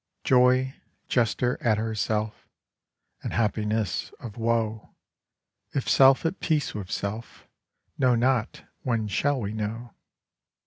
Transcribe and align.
Joy, 0.23 0.73
jester 1.09 1.59
at 1.61 1.77
herself, 1.77 2.47
And 3.21 3.33
happiness, 3.33 4.11
of 4.19 4.35
woe, 4.35 4.95
If 5.73 5.87
self 5.87 6.25
at 6.25 6.39
peace 6.39 6.73
with 6.73 6.89
self 6.89 7.47
Know 7.99 8.15
not, 8.15 8.63
when 8.81 9.07
shall 9.07 9.43
he 9.43 9.53
know? 9.53 9.93